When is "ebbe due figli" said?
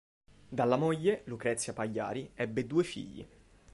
2.33-3.27